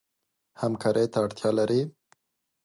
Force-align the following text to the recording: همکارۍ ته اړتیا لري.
همکارۍ 0.61 1.05
ته 1.11 1.17
اړتیا 1.25 1.49
لري. 1.59 1.81